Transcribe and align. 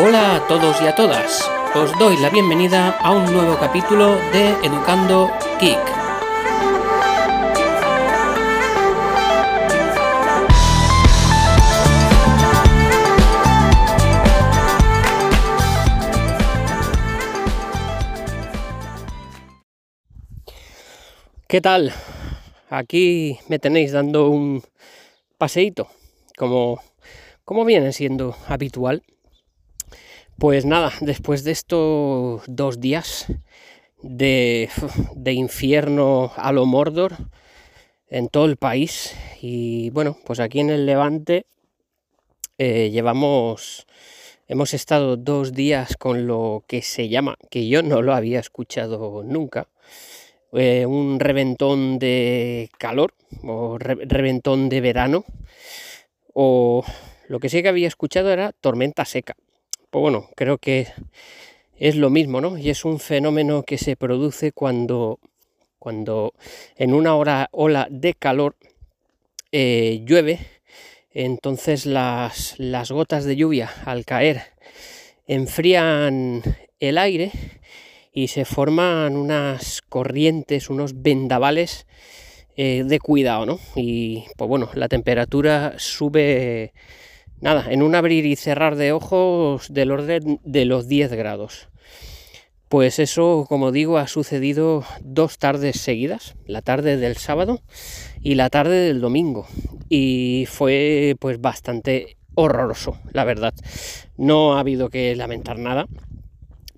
Hola 0.00 0.36
a 0.36 0.46
todos 0.46 0.80
y 0.80 0.86
a 0.86 0.94
todas. 0.94 1.50
Os 1.74 1.98
doy 1.98 2.16
la 2.18 2.30
bienvenida 2.30 2.90
a 2.98 3.10
un 3.10 3.24
nuevo 3.32 3.58
capítulo 3.58 4.14
de 4.30 4.50
Educando 4.62 5.28
Geek. 5.60 5.76
¿Qué 21.48 21.60
tal? 21.60 21.92
Aquí 22.70 23.40
me 23.48 23.58
tenéis 23.58 23.90
dando 23.90 24.30
un 24.30 24.62
paseíto, 25.38 25.88
como, 26.36 26.80
como 27.44 27.64
viene 27.64 27.92
siendo 27.92 28.36
habitual. 28.46 29.02
Pues 30.38 30.64
nada, 30.64 30.92
después 31.00 31.42
de 31.42 31.50
estos 31.50 32.42
dos 32.46 32.78
días 32.78 33.26
de, 34.02 34.70
de, 35.16 35.32
infierno 35.32 36.30
a 36.36 36.52
lo 36.52 36.64
Mordor 36.64 37.16
en 38.08 38.28
todo 38.28 38.44
el 38.44 38.56
país, 38.56 39.16
y 39.42 39.90
bueno, 39.90 40.16
pues 40.24 40.38
aquí 40.38 40.60
en 40.60 40.70
el 40.70 40.86
Levante 40.86 41.46
eh, 42.56 42.90
llevamos, 42.90 43.88
hemos 44.46 44.74
estado 44.74 45.16
dos 45.16 45.54
días 45.54 45.96
con 45.96 46.28
lo 46.28 46.62
que 46.68 46.82
se 46.82 47.08
llama, 47.08 47.36
que 47.50 47.66
yo 47.66 47.82
no 47.82 48.00
lo 48.00 48.14
había 48.14 48.38
escuchado 48.38 49.24
nunca, 49.24 49.66
eh, 50.52 50.86
un 50.86 51.18
reventón 51.18 51.98
de 51.98 52.70
calor 52.78 53.12
o 53.42 53.76
re 53.76 53.96
reventón 54.06 54.68
de 54.68 54.80
verano, 54.82 55.24
o 56.32 56.84
lo 57.26 57.40
que 57.40 57.48
sí 57.48 57.60
que 57.60 57.70
había 57.70 57.88
escuchado 57.88 58.30
era 58.30 58.52
tormenta 58.52 59.04
seca 59.04 59.34
pues 59.90 60.00
bueno, 60.00 60.28
creo 60.36 60.58
que 60.58 60.88
es 61.76 61.96
lo 61.96 62.10
mismo, 62.10 62.40
¿no? 62.40 62.58
Y 62.58 62.70
es 62.70 62.84
un 62.84 62.98
fenómeno 62.98 63.62
que 63.62 63.78
se 63.78 63.96
produce 63.96 64.52
cuando, 64.52 65.18
cuando 65.78 66.34
en 66.76 66.92
una 66.92 67.14
hora, 67.14 67.48
ola 67.52 67.86
de 67.90 68.14
calor 68.14 68.56
eh, 69.52 70.02
llueve, 70.04 70.40
entonces 71.12 71.86
las, 71.86 72.54
las 72.58 72.90
gotas 72.90 73.24
de 73.24 73.36
lluvia 73.36 73.70
al 73.84 74.04
caer 74.04 74.42
enfrían 75.26 76.42
el 76.80 76.98
aire 76.98 77.32
y 78.12 78.28
se 78.28 78.44
forman 78.44 79.16
unas 79.16 79.82
corrientes, 79.82 80.70
unos 80.70 81.02
vendavales 81.02 81.86
eh, 82.56 82.82
de 82.84 82.98
cuidado, 82.98 83.46
¿no? 83.46 83.60
Y 83.76 84.24
pues 84.36 84.48
bueno, 84.48 84.70
la 84.74 84.88
temperatura 84.88 85.74
sube 85.78 86.72
nada, 87.40 87.66
en 87.70 87.82
un 87.82 87.94
abrir 87.94 88.26
y 88.26 88.36
cerrar 88.36 88.76
de 88.76 88.92
ojos 88.92 89.72
del 89.72 89.90
orden 89.90 90.40
de 90.44 90.64
los 90.64 90.88
10 90.88 91.12
grados. 91.12 91.68
Pues 92.68 92.98
eso, 92.98 93.46
como 93.48 93.72
digo, 93.72 93.96
ha 93.96 94.06
sucedido 94.06 94.84
dos 95.00 95.38
tardes 95.38 95.80
seguidas, 95.80 96.34
la 96.46 96.60
tarde 96.60 96.98
del 96.98 97.16
sábado 97.16 97.62
y 98.20 98.34
la 98.34 98.50
tarde 98.50 98.76
del 98.76 99.00
domingo. 99.00 99.46
Y 99.88 100.44
fue 100.48 101.16
pues 101.18 101.40
bastante 101.40 102.18
horroroso, 102.34 102.98
la 103.12 103.24
verdad. 103.24 103.54
No 104.18 104.54
ha 104.54 104.60
habido 104.60 104.90
que 104.90 105.16
lamentar 105.16 105.58
nada, 105.58 105.86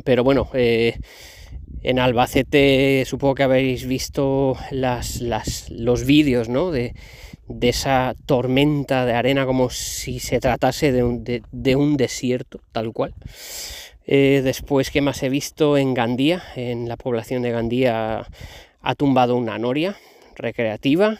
pero 0.05 0.23
bueno, 0.23 0.49
eh, 0.55 1.01
en 1.83 1.99
Albacete 1.99 3.05
supongo 3.07 3.35
que 3.35 3.43
habéis 3.43 3.87
visto 3.87 4.57
las, 4.71 5.21
los 5.71 6.05
vídeos, 6.05 6.49
¿no? 6.49 6.71
De, 6.71 6.95
de 7.51 7.71
esa 7.71 8.15
tormenta 8.27 9.05
de 9.05 9.13
arena 9.13 9.45
como 9.45 9.71
si 9.71 10.21
se 10.21 10.39
tratase 10.39 10.93
de 10.93 11.03
un, 11.03 11.25
de, 11.25 11.77
un 11.77 11.97
desierto, 11.97 12.61
tal 12.73 12.93
cual. 12.93 13.13
Eh, 14.07 14.41
después, 14.45 14.91
que 14.91 15.01
más 15.01 15.23
he 15.23 15.29
visto? 15.29 15.77
En 15.77 15.93
Gandía, 15.95 16.43
en 16.55 16.89
la 16.89 16.97
población 16.97 17.43
de 17.43 17.51
Gandía, 17.51 18.27
ha 18.81 18.95
tumbado 18.95 19.37
una 19.37 19.59
noria 19.59 19.97
recreativa. 20.37 21.19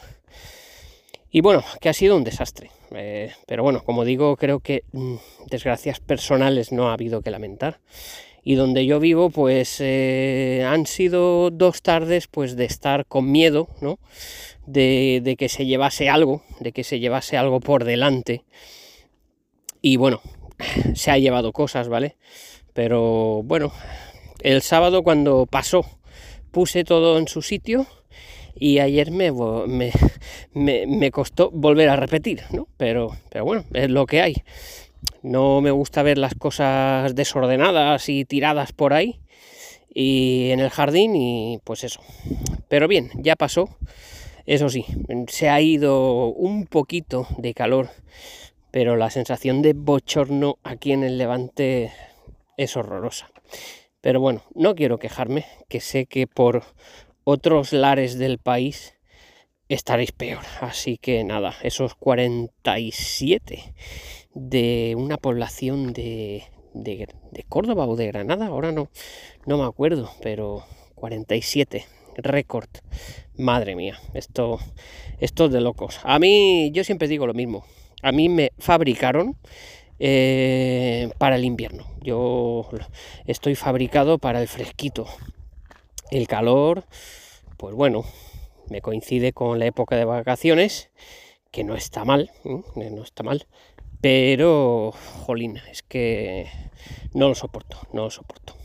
Y 1.29 1.41
bueno, 1.41 1.63
que 1.79 1.89
ha 1.89 1.93
sido 1.93 2.15
un 2.15 2.23
desastre. 2.23 2.71
Eh, 2.93 3.31
pero 3.45 3.63
bueno, 3.63 3.83
como 3.83 4.03
digo, 4.05 4.35
creo 4.35 4.59
que 4.59 4.83
mmm, 4.91 5.15
desgracias 5.49 5.99
personales 5.99 6.71
no 6.71 6.89
ha 6.89 6.93
habido 6.93 7.21
que 7.21 7.31
lamentar. 7.31 7.79
Y 8.43 8.55
donde 8.55 8.85
yo 8.85 8.99
vivo, 8.99 9.29
pues 9.29 9.77
eh, 9.79 10.65
han 10.67 10.87
sido 10.87 11.51
dos 11.51 11.81
tardes 11.81 12.27
pues 12.27 12.55
de 12.55 12.65
estar 12.65 13.05
con 13.05 13.31
miedo, 13.31 13.67
¿no? 13.81 13.99
De, 14.65 15.35
que 15.37 15.49
se 15.49 15.65
llevase 15.65 16.09
algo, 16.09 16.43
de 16.59 16.71
que 16.71 16.83
se 16.83 16.99
llevase 16.99 17.37
algo 17.37 17.59
por 17.59 17.83
delante. 17.83 18.43
Y 19.81 19.97
bueno, 19.97 20.21
se 20.95 21.11
ha 21.11 21.17
llevado 21.17 21.51
cosas, 21.51 21.89
¿vale? 21.89 22.15
Pero 22.73 23.43
bueno, 23.43 23.71
el 24.41 24.61
sábado 24.61 25.03
cuando 25.03 25.45
pasó, 25.45 25.85
puse 26.51 26.83
todo 26.83 27.17
en 27.17 27.27
su 27.27 27.41
sitio 27.41 27.87
y 28.55 28.79
ayer 28.79 29.11
me, 29.11 29.31
me, 29.31 29.91
me, 30.53 30.85
me 30.87 31.11
costó 31.11 31.49
volver 31.51 31.89
a 31.89 31.95
repetir, 31.95 32.43
¿no? 32.51 32.67
Pero, 32.77 33.15
pero 33.29 33.45
bueno, 33.45 33.65
es 33.73 33.89
lo 33.89 34.05
que 34.05 34.21
hay. 34.21 34.35
No 35.23 35.61
me 35.61 35.71
gusta 35.71 36.03
ver 36.03 36.17
las 36.17 36.35
cosas 36.35 37.15
desordenadas 37.15 38.07
y 38.09 38.25
tiradas 38.25 38.71
por 38.71 38.93
ahí 38.93 39.19
y 39.93 40.51
en 40.51 40.59
el 40.59 40.69
jardín 40.69 41.15
y 41.15 41.59
pues 41.63 41.83
eso. 41.83 42.01
Pero 42.69 42.87
bien, 42.87 43.11
ya 43.15 43.35
pasó 43.35 43.69
eso 44.45 44.69
sí, 44.69 44.85
se 45.27 45.49
ha 45.49 45.61
ido 45.61 46.27
un 46.27 46.65
poquito 46.65 47.27
de 47.37 47.53
calor, 47.53 47.89
pero 48.71 48.95
la 48.95 49.09
sensación 49.09 49.61
de 49.61 49.73
bochorno 49.73 50.57
aquí 50.63 50.91
en 50.91 51.03
el 51.03 51.17
Levante 51.17 51.91
es 52.57 52.75
horrorosa. 52.77 53.31
Pero 54.01 54.19
bueno, 54.19 54.43
no 54.55 54.73
quiero 54.75 54.97
quejarme, 54.97 55.45
que 55.69 55.79
sé 55.79 56.05
que 56.05 56.25
por 56.25 56.63
otros 57.23 57.71
lares 57.71 58.17
del 58.17 58.39
país 58.39 58.95
estaréis 59.69 60.11
peor. 60.11 60.43
Así 60.59 60.97
que 60.97 61.23
nada, 61.23 61.53
esos 61.61 61.95
47 61.95 63.73
de 64.33 64.95
una 64.97 65.17
población 65.17 65.93
de, 65.93 66.43
de, 66.73 67.07
Córdoba 67.47 67.85
o 67.85 67.95
de 67.95 68.07
Granada, 68.07 68.47
ahora 68.47 68.71
no, 68.71 68.89
no 69.45 69.57
me 69.57 69.65
acuerdo, 69.65 70.11
pero 70.21 70.63
47 70.95 71.85
récord. 72.15 72.69
Madre 73.41 73.75
mía, 73.75 73.99
esto, 74.13 74.59
esto 75.19 75.45
es 75.45 75.51
de 75.51 75.61
locos. 75.61 75.99
A 76.03 76.19
mí, 76.19 76.69
yo 76.73 76.83
siempre 76.83 77.07
digo 77.07 77.25
lo 77.25 77.33
mismo. 77.33 77.65
A 78.03 78.11
mí 78.11 78.29
me 78.29 78.51
fabricaron 78.59 79.35
eh, 79.97 81.09
para 81.17 81.37
el 81.37 81.43
invierno. 81.45 81.87
Yo 82.01 82.69
estoy 83.25 83.55
fabricado 83.55 84.19
para 84.19 84.41
el 84.41 84.47
fresquito. 84.47 85.07
El 86.11 86.27
calor, 86.27 86.85
pues 87.57 87.73
bueno, 87.73 88.05
me 88.69 88.81
coincide 88.81 89.33
con 89.33 89.57
la 89.57 89.65
época 89.65 89.95
de 89.95 90.05
vacaciones, 90.05 90.91
que 91.49 91.63
no 91.63 91.75
está 91.75 92.05
mal, 92.05 92.29
¿eh? 92.45 92.61
no 92.91 93.01
está 93.01 93.23
mal, 93.23 93.47
pero, 94.01 94.93
jolín, 95.25 95.57
es 95.71 95.81
que 95.81 96.47
no 97.13 97.27
lo 97.27 97.35
soporto, 97.35 97.77
no 97.91 98.03
lo 98.03 98.09
soporto. 98.11 98.55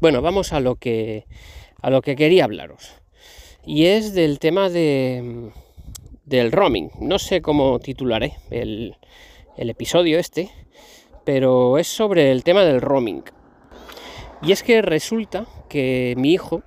Bueno, 0.00 0.22
vamos 0.22 0.54
a 0.54 0.60
lo 0.60 0.76
que 0.76 1.26
a 1.82 1.90
lo 1.90 2.00
que 2.00 2.16
quería 2.16 2.44
hablaros. 2.44 3.03
Y 3.66 3.86
es 3.86 4.14
del 4.14 4.38
tema 4.38 4.68
de, 4.68 5.50
del 6.24 6.52
roaming. 6.52 6.90
No 7.00 7.18
sé 7.18 7.40
cómo 7.40 7.78
titularé 7.78 8.34
el, 8.50 8.96
el 9.56 9.70
episodio 9.70 10.18
este, 10.18 10.50
pero 11.24 11.78
es 11.78 11.86
sobre 11.86 12.30
el 12.30 12.44
tema 12.44 12.64
del 12.64 12.80
roaming. 12.80 13.22
Y 14.42 14.52
es 14.52 14.62
que 14.62 14.82
resulta 14.82 15.46
que 15.68 16.14
mi 16.18 16.32
hijo, 16.32 16.62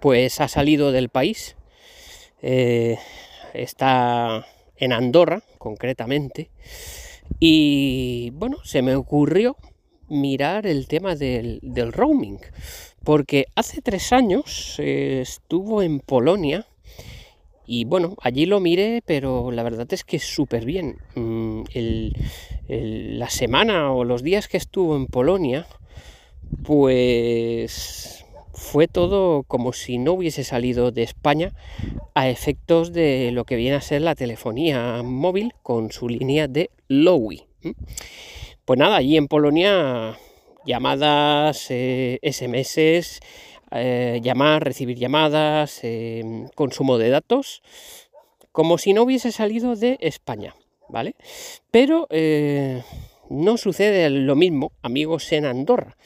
pues 0.00 0.40
ha 0.40 0.48
salido 0.48 0.90
del 0.90 1.08
país, 1.08 1.56
eh, 2.42 2.98
está 3.52 4.46
en 4.76 4.92
Andorra, 4.92 5.42
concretamente, 5.58 6.50
y 7.38 8.30
bueno, 8.34 8.58
se 8.64 8.82
me 8.82 8.96
ocurrió 8.96 9.56
mirar 10.08 10.66
el 10.66 10.88
tema 10.88 11.14
del, 11.14 11.60
del 11.62 11.92
roaming, 11.92 12.40
porque 13.04 13.46
hace 13.54 13.82
tres 13.82 14.12
años 14.12 14.76
eh, 14.78 15.20
estuvo 15.20 15.82
en 15.82 16.00
Polonia 16.00 16.66
y 17.66 17.84
bueno, 17.84 18.16
allí 18.20 18.46
lo 18.46 18.60
miré, 18.60 19.02
pero 19.06 19.50
la 19.50 19.62
verdad 19.62 19.86
es 19.90 20.04
que 20.04 20.18
súper 20.18 20.64
bien. 20.64 20.98
Mm, 21.14 21.62
la 22.68 23.30
semana 23.30 23.92
o 23.92 24.04
los 24.04 24.22
días 24.22 24.48
que 24.48 24.56
estuvo 24.56 24.96
en 24.96 25.06
Polonia, 25.06 25.66
pues 26.62 28.24
fue 28.52 28.86
todo 28.86 29.42
como 29.44 29.72
si 29.72 29.98
no 29.98 30.12
hubiese 30.12 30.44
salido 30.44 30.90
de 30.90 31.02
España 31.02 31.52
a 32.14 32.28
efectos 32.28 32.92
de 32.92 33.30
lo 33.32 33.44
que 33.44 33.56
viene 33.56 33.76
a 33.76 33.80
ser 33.80 34.02
la 34.02 34.14
telefonía 34.14 35.02
móvil 35.02 35.54
con 35.62 35.90
su 35.90 36.08
línea 36.08 36.48
de 36.48 36.70
Lowy. 36.88 37.44
Pues 38.64 38.78
nada, 38.78 38.96
allí 38.96 39.16
en 39.16 39.28
Polonia 39.28 40.18
llamadas, 40.64 41.66
eh, 41.70 42.18
SMS, 42.22 43.20
eh, 43.70 44.20
llamar, 44.22 44.64
recibir 44.64 44.98
llamadas, 44.98 45.80
eh, 45.82 46.46
consumo 46.54 46.98
de 46.98 47.10
datos, 47.10 47.62
como 48.52 48.78
si 48.78 48.92
no 48.92 49.02
hubiese 49.02 49.32
salido 49.32 49.74
de 49.76 49.98
España, 50.00 50.54
¿vale? 50.88 51.16
Pero 51.70 52.06
no 53.30 53.56
sucede 53.56 54.08
lo 54.10 54.36
mismo, 54.36 54.72
amigos, 54.82 55.32
en 55.32 55.44
Andorra. 55.44 55.96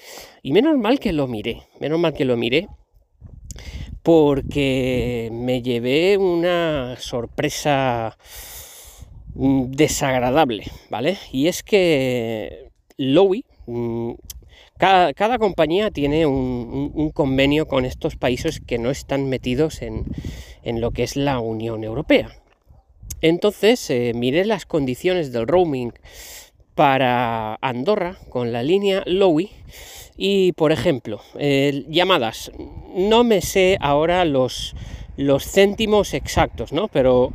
Y 0.42 0.52
menos 0.52 0.78
mal 0.78 0.98
que 0.98 1.12
lo 1.12 1.26
miré, 1.26 1.62
menos 1.78 1.98
mal 1.98 2.14
que 2.14 2.24
lo 2.24 2.36
miré, 2.36 2.68
porque 4.02 5.28
me 5.30 5.60
llevé 5.60 6.16
una 6.16 6.96
sorpresa 6.98 8.16
mm, 9.34 9.64
desagradable, 9.72 10.64
¿vale? 10.88 11.18
Y 11.30 11.48
es 11.48 11.62
que 11.62 12.70
Lowy, 12.96 13.44
mm, 14.78 15.12
cada, 15.14 15.38
compañía 15.38 15.90
tiene 15.90 16.26
un, 16.26 17.10
convenio 17.12 17.66
con 17.66 17.84
estos 17.84 18.16
países 18.16 18.60
que 18.60 18.78
no 18.78 18.90
están 18.90 19.28
metidos 19.28 19.82
en, 19.82 20.04
lo 20.80 20.90
que 20.90 21.02
es 21.02 21.16
la 21.16 21.40
Unión 21.40 21.84
Europea. 21.84 22.30
Entonces 23.20 23.90
eh, 23.90 24.12
miré 24.14 24.44
las 24.44 24.66
condiciones 24.66 25.32
del 25.32 25.46
roaming 25.46 25.92
para 26.74 27.58
Andorra 27.60 28.16
con 28.28 28.52
la 28.52 28.62
línea 28.62 29.02
Lowy 29.06 29.50
y, 30.16 30.52
por 30.52 30.70
ejemplo, 30.72 31.20
llamadas. 31.88 32.52
No 32.94 33.24
me 33.24 33.40
sé 33.40 33.76
ahora 33.80 34.24
los, 34.24 34.76
los 35.16 35.44
céntimos 35.44 36.14
exactos, 36.14 36.72
¿no? 36.72 36.88
Pero 36.88 37.32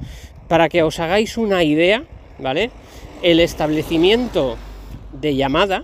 para 0.47 0.69
que 0.69 0.83
os 0.83 0.99
hagáis 0.99 1.37
una 1.37 1.63
idea, 1.63 2.03
¿vale? 2.39 2.71
El 3.21 3.39
establecimiento 3.39 4.57
de 5.11 5.35
llamada 5.35 5.83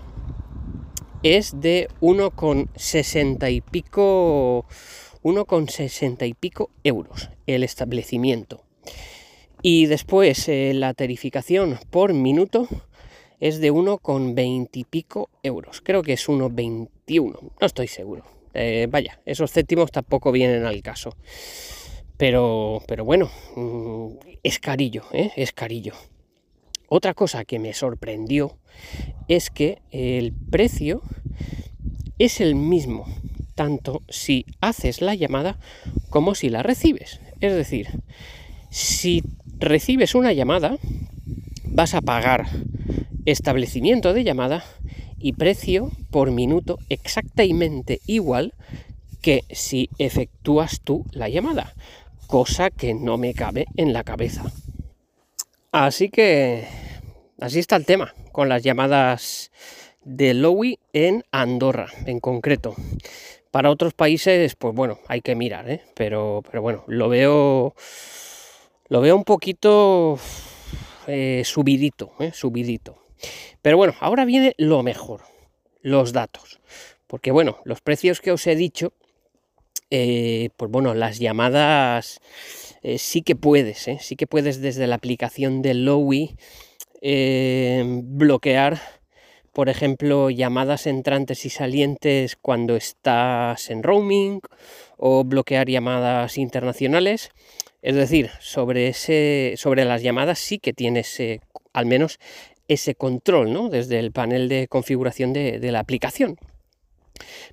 es 1.24 1.60
de 1.60 1.88
1,60 2.02 3.52
y 3.52 3.62
pico 3.62 4.66
1,60 5.24 6.28
y 6.28 6.34
pico 6.34 6.70
euros 6.84 7.30
el 7.46 7.64
establecimiento. 7.64 8.64
Y 9.62 9.88
después 9.88 10.48
eh, 10.48 10.72
la 10.74 10.94
tarificación 10.94 11.78
por 11.90 12.14
minuto 12.14 12.68
es 13.40 13.60
de 13.60 13.72
1,20 13.72 14.70
y 14.74 14.84
pico 14.86 15.30
euros. 15.44 15.82
Creo 15.82 16.02
que 16.02 16.14
es 16.14 16.30
1,21, 16.30 16.90
no 17.60 17.68
estoy 17.68 17.88
seguro. 17.88 18.24
Eh, 18.54 18.88
vaya, 18.90 19.20
esos 19.26 19.52
céntimos 19.52 19.92
tampoco 19.92 20.32
vienen 20.32 20.66
al 20.66 20.82
caso. 20.82 21.16
Pero, 22.18 22.82
pero 22.88 23.06
bueno, 23.06 23.30
mm, 23.56 24.08
es 24.44 24.60
carillo, 24.60 25.04
¿eh? 25.12 25.32
es 25.36 25.52
carillo. 25.52 25.94
Otra 26.90 27.14
cosa 27.14 27.46
que 27.46 27.60
me 27.60 27.74
sorprendió 27.74 28.58
es 29.28 29.52
que 29.52 29.82
el 29.92 30.34
precio 30.34 31.04
es 32.18 32.42
el 32.42 32.56
mismo, 32.56 33.06
tanto 33.54 34.02
si 34.10 34.46
haces 34.60 35.02
la 35.02 35.14
llamada 35.14 35.60
como 36.10 36.34
si 36.34 36.50
la 36.50 36.64
recibes. 36.64 37.22
Es 37.42 37.54
decir, 37.54 37.88
si 38.72 39.24
recibes 39.60 40.16
una 40.16 40.34
llamada, 40.34 40.78
vas 41.66 41.94
a 41.94 42.02
pagar 42.02 42.48
establecimiento 43.26 44.14
de 44.14 44.24
llamada 44.24 44.64
y 45.20 45.34
precio 45.34 45.92
por 46.10 46.32
minuto 46.32 46.80
exactamente 46.90 48.00
igual 48.08 48.56
que 49.22 49.44
si 49.52 49.90
efectúas 50.00 50.82
tú 50.82 51.06
la 51.12 51.30
llamada, 51.30 51.76
cosa 52.26 52.72
que 52.72 52.96
no 52.96 53.18
me 53.18 53.36
cabe 53.36 53.68
en 53.76 53.94
la 53.94 54.04
cabeza. 54.04 54.52
Así 55.72 56.10
que 56.10 56.68
así 57.40 57.60
está 57.60 57.76
el 57.76 57.86
tema 57.86 58.16
con 58.32 58.50
las 58.50 58.64
llamadas 58.64 59.52
de 60.04 60.34
Lowy 60.34 60.80
en 60.94 61.24
Andorra 61.32 61.92
en 62.08 62.20
concreto. 62.20 62.76
Para 63.52 63.70
otros 63.70 63.94
países, 63.94 64.56
pues 64.56 64.74
bueno, 64.74 65.00
hay 65.08 65.22
que 65.22 65.36
mirar, 65.36 65.70
¿eh? 65.70 65.84
pero, 65.94 66.44
pero 66.50 66.64
bueno, 66.64 66.84
lo 66.88 67.08
veo, 67.10 67.76
lo 68.88 69.02
veo 69.02 69.16
un 69.16 69.24
poquito 69.24 70.20
eh, 71.06 71.44
subidito, 71.46 72.14
¿eh? 72.20 72.32
subidito. 72.34 73.04
Pero 73.62 73.78
bueno, 73.78 73.94
ahora 74.00 74.26
viene 74.26 74.56
lo 74.58 74.82
mejor, 74.82 75.22
los 75.82 76.14
datos. 76.14 76.60
Porque 77.06 77.32
bueno, 77.32 77.58
los 77.64 77.82
precios 77.82 78.22
que 78.22 78.32
os 78.32 78.46
he 78.48 78.56
dicho, 78.56 78.94
eh, 79.92 80.50
pues 80.58 80.72
bueno, 80.72 80.94
las 80.96 81.20
llamadas 81.20 82.22
eh, 82.82 82.98
sí 82.98 83.22
que 83.22 83.36
puedes, 83.36 83.88
¿eh? 83.88 83.98
sí 84.02 84.16
que 84.16 84.28
puedes 84.28 84.62
desde 84.62 84.88
la 84.88 84.96
aplicación 84.96 85.62
de 85.62 85.74
Lowy 85.74 86.36
bloquear, 87.02 88.82
por 89.54 89.70
ejemplo, 89.70 90.30
llamadas 90.30 90.86
entrantes 90.86 91.46
y 91.46 91.50
salientes 91.50 92.36
cuando 92.36 92.76
estás 92.76 93.70
en 93.70 93.84
roaming 93.84 94.42
o 94.98 95.24
bloquear 95.24 95.70
llamadas 95.70 96.38
internacionales. 96.38 97.32
Es 97.82 97.96
decir, 97.96 98.32
sobre, 98.42 98.90
ese, 98.90 99.54
sobre 99.56 99.86
las 99.86 100.04
llamadas 100.04 100.40
sí 100.40 100.60
que 100.60 100.74
tienes 100.74 101.22
al 101.72 101.86
menos 101.86 102.20
ese 102.70 102.96
control 102.96 103.52
¿no? 103.52 103.68
desde 103.68 104.00
el 104.00 104.12
panel 104.14 104.48
de 104.48 104.68
configuración 104.70 105.34
de, 105.34 105.60
la 105.72 105.80
aplicación. 105.80 106.38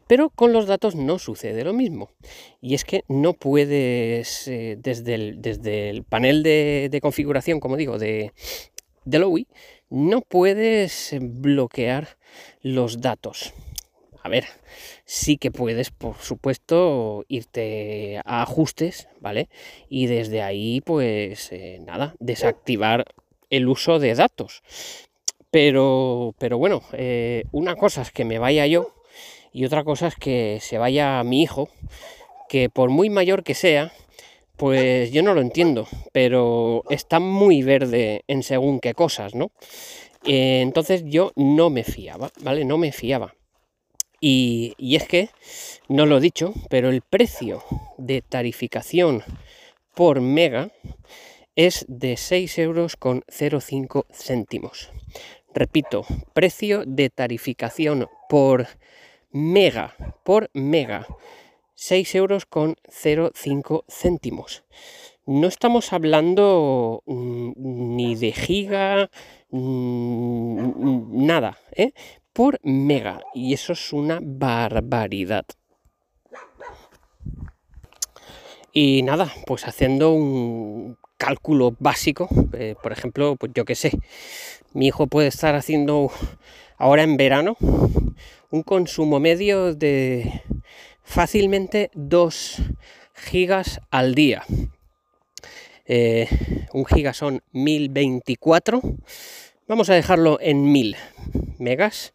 Pero 0.06 0.30
con 0.30 0.52
los 0.52 0.66
datos 0.66 0.94
no 0.94 1.18
sucede 1.18 1.64
lo 1.64 1.72
mismo. 1.72 2.10
Y 2.60 2.74
es 2.74 2.84
que 2.84 3.04
no 3.08 3.32
puedes, 3.34 4.48
eh, 4.48 4.76
desde, 4.78 5.14
el, 5.14 5.42
desde, 5.42 5.90
el, 5.90 6.04
panel 6.04 6.42
de, 6.42 6.98
configuración, 7.02 7.60
como 7.60 7.76
digo, 7.76 7.98
de, 7.98 8.32
de 9.04 9.46
no 9.88 10.20
puedes 10.20 11.14
bloquear 11.20 12.16
los 12.62 13.00
datos. 13.00 13.54
A 14.22 14.28
ver, 14.28 14.46
sí 15.04 15.36
que 15.36 15.52
puedes, 15.52 15.90
por 15.92 16.16
supuesto, 16.16 17.24
irte 17.28 18.20
a 18.24 18.42
ajustes, 18.42 19.08
¿vale? 19.20 19.48
Y 19.88 20.06
desde 20.06 20.42
ahí, 20.42 20.80
pues 20.80 21.52
eh, 21.52 21.78
nada, 21.86 22.16
desactivar 22.18 23.04
el 23.50 23.68
uso 23.68 24.00
de 24.00 24.16
datos. 24.16 24.64
Pero, 25.52 26.34
pero 26.38 26.58
bueno, 26.58 26.82
eh, 26.92 27.44
una 27.52 27.76
cosa 27.76 28.02
es 28.02 28.10
que 28.10 28.24
me 28.24 28.40
vaya 28.40 28.66
yo 28.66 28.95
y 29.56 29.64
otra 29.64 29.84
cosa 29.84 30.08
es 30.08 30.16
que 30.16 30.58
se 30.60 30.76
vaya 30.76 31.22
mi 31.24 31.40
hijo, 31.40 31.70
que 32.46 32.68
por 32.68 32.90
muy 32.90 33.08
mayor 33.08 33.42
que 33.42 33.54
sea, 33.54 33.90
pues 34.58 35.10
yo 35.12 35.22
no 35.22 35.32
lo 35.32 35.40
entiendo, 35.40 35.88
pero 36.12 36.82
está 36.90 37.20
muy 37.20 37.62
verde 37.62 38.22
en 38.28 38.42
según 38.42 38.80
qué 38.80 38.92
cosas, 38.92 39.34
¿no? 39.34 39.52
Eh, 40.26 40.60
entonces 40.60 41.04
yo 41.06 41.32
no 41.36 41.70
me 41.70 41.84
fiaba, 41.84 42.30
¿vale? 42.42 42.66
No 42.66 42.76
me 42.76 42.92
fiaba. 42.92 43.34
Y, 44.20 44.74
y, 44.76 44.96
es 44.96 45.08
que, 45.08 45.30
no 45.88 46.04
lo 46.04 46.18
he 46.18 46.20
dicho, 46.20 46.52
pero 46.68 46.90
el 46.90 47.00
precio 47.00 47.64
de 47.96 48.20
tarificación 48.20 49.22
por 49.94 50.20
mega 50.20 50.70
es 51.54 51.86
de 51.88 52.18
6 52.18 52.58
euros 52.58 52.96
con 52.96 53.22
0,5 53.22 54.04
céntimos. 54.12 54.90
Repito, 55.54 56.04
precio 56.34 56.84
de 56.86 57.08
tarificación 57.08 58.06
por 58.28 58.66
mega, 59.30 59.94
por 60.24 60.50
mega, 60.54 61.06
6 61.74 62.14
euros 62.14 62.46
con 62.46 62.76
0,5 62.88 63.84
céntimos. 63.88 64.64
No 65.26 65.48
estamos 65.48 65.92
hablando 65.92 67.02
mm, 67.06 67.52
ni 67.56 68.14
de 68.14 68.32
giga, 68.32 69.10
mm, 69.50 71.26
nada, 71.26 71.58
¿eh? 71.72 71.92
por 72.32 72.60
mega. 72.62 73.22
Y 73.34 73.52
eso 73.54 73.72
es 73.72 73.92
una 73.92 74.20
barbaridad. 74.22 75.46
Y 78.72 79.02
nada, 79.02 79.32
pues 79.46 79.66
haciendo 79.66 80.12
un 80.12 80.98
cálculo 81.16 81.74
básico, 81.78 82.28
eh, 82.52 82.74
por 82.82 82.92
ejemplo, 82.92 83.36
pues 83.36 83.52
yo 83.54 83.64
qué 83.64 83.74
sé, 83.74 83.90
mi 84.74 84.88
hijo 84.88 85.06
puede 85.06 85.28
estar 85.28 85.54
haciendo 85.54 86.10
ahora 86.78 87.02
en 87.02 87.16
verano 87.16 87.56
un 88.50 88.62
consumo 88.62 89.20
medio 89.20 89.74
de 89.74 90.42
fácilmente 91.02 91.90
2 91.94 92.56
gigas 93.14 93.80
al 93.90 94.14
día. 94.14 94.44
Eh, 95.86 96.28
un 96.72 96.84
giga 96.84 97.12
son 97.14 97.42
1024. 97.52 98.80
Vamos 99.68 99.90
a 99.90 99.94
dejarlo 99.94 100.38
en 100.40 100.72
1000 100.72 100.96
megas. 101.58 102.14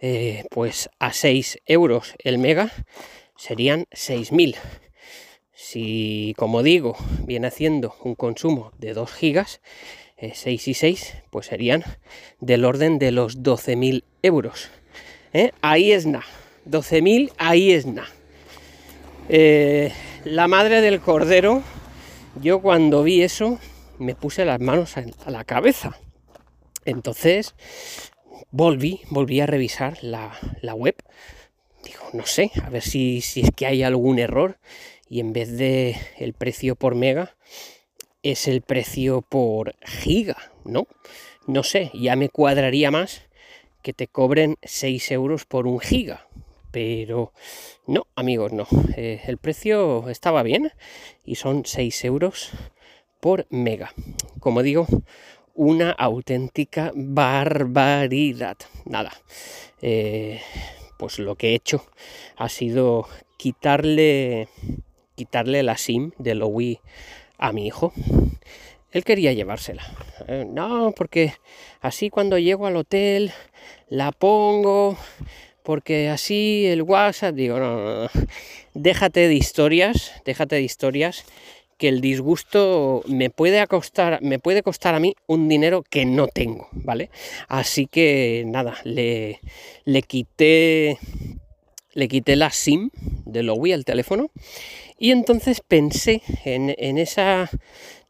Eh, 0.00 0.44
pues 0.50 0.88
a 0.98 1.12
6 1.12 1.58
euros 1.66 2.14
el 2.22 2.38
mega 2.38 2.70
serían 3.36 3.86
6000 3.92 4.56
si, 5.60 6.34
como 6.38 6.62
digo, 6.62 6.96
viene 7.26 7.48
haciendo 7.48 7.96
un 8.04 8.14
consumo 8.14 8.70
de 8.78 8.94
2 8.94 9.12
gigas, 9.12 9.60
6 10.20 10.46
eh, 10.46 10.70
y 10.70 10.74
6, 10.74 11.14
pues 11.30 11.46
serían 11.46 11.84
del 12.40 12.64
orden 12.64 12.98
de 12.98 13.12
los 13.12 13.42
12.000 13.42 14.02
euros. 14.22 14.70
¿eh? 15.32 15.52
Ahí 15.62 15.92
es 15.92 16.06
nada. 16.06 16.24
12.000, 16.68 17.32
ahí 17.38 17.72
es. 17.72 17.86
Eh, 19.28 19.92
la 20.24 20.48
madre 20.48 20.80
del 20.80 21.00
cordero, 21.00 21.62
yo 22.40 22.60
cuando 22.60 23.02
vi 23.02 23.22
eso, 23.22 23.58
me 23.98 24.14
puse 24.14 24.44
las 24.44 24.60
manos 24.60 24.96
a, 24.96 25.30
la 25.30 25.44
cabeza. 25.44 25.98
Entonces, 26.84 27.54
volví, 28.50 29.00
volví 29.10 29.40
a 29.40 29.46
revisar 29.46 29.98
la, 30.02 30.32
web. 30.74 30.96
Digo, 31.84 32.00
no 32.12 32.26
sé, 32.26 32.50
a 32.64 32.70
ver 32.70 32.82
si, 32.82 33.20
si 33.20 33.42
es 33.42 33.50
que 33.54 33.66
hay 33.66 33.82
algún 33.82 34.18
error 34.18 34.58
y 35.08 35.20
en 35.20 35.32
vez 35.32 35.56
de 35.56 35.96
el 36.18 36.34
precio 36.34 36.74
por 36.74 36.94
mega 36.94 37.36
es 38.22 38.48
el 38.48 38.62
precio 38.62 39.22
por 39.22 39.74
giga, 39.84 40.36
¿no? 40.64 40.86
No 41.46 41.62
sé, 41.62 41.90
ya 41.94 42.16
me 42.16 42.28
cuadraría 42.28 42.90
más 42.90 43.22
que 43.82 43.92
te 43.92 44.06
cobren 44.06 44.56
6 44.62 45.12
euros 45.12 45.44
por 45.44 45.66
un 45.66 45.80
giga. 45.80 46.26
Pero 46.70 47.32
no, 47.86 48.06
amigos, 48.14 48.52
no. 48.52 48.66
Eh, 48.96 49.22
el 49.26 49.38
precio 49.38 50.08
estaba 50.10 50.42
bien 50.42 50.72
y 51.24 51.36
son 51.36 51.64
6 51.64 52.04
euros 52.04 52.50
por 53.20 53.46
mega. 53.50 53.92
Como 54.40 54.62
digo, 54.62 54.86
una 55.54 55.90
auténtica 55.92 56.92
barbaridad. 56.94 58.58
Nada. 58.84 59.12
Eh, 59.80 60.40
pues 60.98 61.18
lo 61.18 61.36
que 61.36 61.50
he 61.50 61.54
hecho 61.54 61.86
ha 62.36 62.48
sido 62.48 63.08
quitarle 63.36 64.48
quitarle 65.14 65.62
la 65.64 65.76
SIM 65.76 66.12
de 66.18 66.34
lo 66.36 66.46
Wii 66.46 66.80
a 67.38 67.52
mi 67.52 67.66
hijo. 67.66 67.92
Él 68.90 69.04
quería 69.04 69.32
llevársela. 69.32 69.82
Eh, 70.26 70.46
no, 70.48 70.92
porque 70.96 71.34
así 71.80 72.10
cuando 72.10 72.38
llego 72.38 72.66
al 72.66 72.76
hotel 72.76 73.32
la 73.88 74.12
pongo, 74.12 74.96
porque 75.62 76.08
así 76.08 76.66
el 76.66 76.82
WhatsApp, 76.82 77.34
digo, 77.34 77.58
no, 77.58 77.76
no, 77.76 78.02
no. 78.04 78.10
déjate 78.74 79.28
de 79.28 79.34
historias, 79.34 80.12
déjate 80.24 80.56
de 80.56 80.62
historias, 80.62 81.24
que 81.76 81.88
el 81.88 82.00
disgusto 82.00 83.02
me 83.06 83.30
puede 83.30 83.64
costar, 83.66 84.20
me 84.20 84.38
puede 84.38 84.62
costar 84.62 84.94
a 84.94 85.00
mí 85.00 85.14
un 85.26 85.48
dinero 85.48 85.82
que 85.88 86.04
no 86.04 86.26
tengo, 86.26 86.68
¿vale? 86.72 87.10
Así 87.46 87.86
que 87.86 88.42
nada, 88.46 88.74
le, 88.84 89.40
le 89.84 90.02
quité 90.02 90.98
le 91.98 92.06
quité 92.06 92.36
la 92.36 92.50
SIM 92.50 92.90
de 93.26 93.42
lo 93.42 93.54
Wii 93.54 93.72
al 93.72 93.84
teléfono 93.84 94.30
y 94.98 95.10
entonces 95.10 95.60
pensé 95.60 96.22
en, 96.44 96.98
esa... 96.98 97.50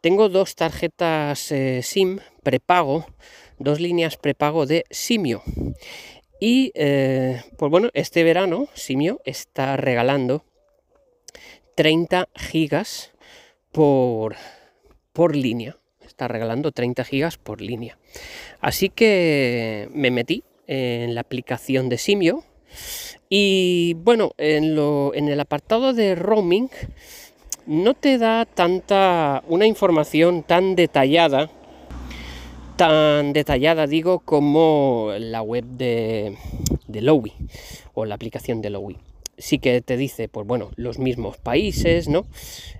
Tengo 0.02 0.28
dos 0.28 0.56
tarjetas 0.56 1.50
eh, 1.52 1.80
SIM 1.82 2.18
prepago, 2.42 3.06
dos 3.58 3.80
líneas 3.80 4.18
prepago 4.18 4.66
de 4.66 4.84
Simio. 4.90 5.42
Y 6.38 6.70
eh, 6.74 7.42
pues 7.56 7.70
bueno, 7.70 7.88
este 7.94 8.24
verano 8.24 8.68
Simio 8.74 9.22
está 9.24 9.78
regalando 9.78 10.44
30 11.74 12.28
gigas 12.36 13.12
por, 13.72 14.36
por 15.14 15.34
línea. 15.34 15.78
Está 16.06 16.28
regalando 16.28 16.72
30 16.72 17.04
gigas 17.04 17.38
por 17.38 17.62
línea. 17.62 17.98
Así 18.60 18.90
que 18.90 19.88
me 19.92 20.10
metí 20.10 20.44
en 20.66 21.14
la 21.14 21.22
aplicación 21.22 21.88
de 21.88 21.96
Simio 21.96 22.44
y 23.28 23.94
bueno, 23.94 24.32
en, 24.38 24.74
lo, 24.74 25.14
en 25.14 25.28
el 25.28 25.40
apartado 25.40 25.92
de 25.92 26.14
roaming 26.14 26.68
no 27.66 27.92
te 27.94 28.16
da 28.16 28.46
tanta 28.46 29.42
una 29.46 29.66
información 29.66 30.42
tan 30.42 30.74
detallada, 30.74 31.50
tan 32.76 33.34
detallada 33.34 33.86
digo, 33.86 34.20
como 34.20 35.12
la 35.18 35.42
web 35.42 35.64
de, 35.64 36.38
de 36.86 37.02
Lowy 37.02 37.34
o 37.92 38.06
la 38.06 38.14
aplicación 38.14 38.62
de 38.62 38.70
Lowy. 38.70 38.96
Sí 39.36 39.58
que 39.58 39.82
te 39.82 39.96
dice, 39.96 40.28
pues 40.28 40.46
bueno, 40.46 40.70
los 40.74 40.98
mismos 40.98 41.36
países, 41.36 42.08
¿no? 42.08 42.26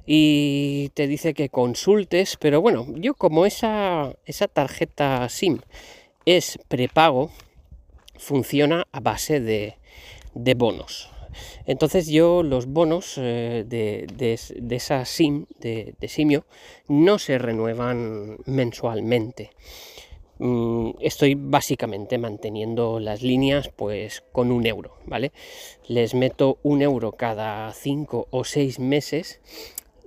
Y 0.06 0.90
te 0.94 1.06
dice 1.06 1.34
que 1.34 1.50
consultes, 1.50 2.36
pero 2.40 2.60
bueno, 2.60 2.86
yo 2.96 3.14
como 3.14 3.46
esa, 3.46 4.16
esa 4.24 4.48
tarjeta 4.48 5.28
SIM 5.28 5.60
es 6.24 6.58
prepago, 6.66 7.30
funciona 8.16 8.88
a 8.90 9.00
base 9.00 9.38
de, 9.40 9.77
de 10.38 10.54
bonos. 10.54 11.10
Entonces 11.66 12.06
yo 12.06 12.42
los 12.42 12.66
bonos 12.66 13.14
eh, 13.18 13.64
de, 13.66 14.76
esa 14.76 15.04
SIM, 15.04 15.46
de, 15.60 15.94
Simio, 16.08 16.46
no 16.88 17.18
se 17.18 17.38
renuevan 17.38 18.38
mensualmente. 18.46 19.50
Mm, 20.38 20.90
estoy 21.00 21.34
básicamente 21.34 22.16
manteniendo 22.16 23.00
las 23.00 23.22
líneas 23.22 23.68
pues 23.74 24.22
con 24.32 24.52
un 24.52 24.66
euro, 24.66 24.94
¿vale? 25.06 25.32
Les 25.88 26.14
meto 26.14 26.58
un 26.62 26.80
euro 26.82 27.12
cada 27.12 27.72
cinco 27.72 28.28
o 28.30 28.44
seis 28.44 28.78
meses 28.78 29.40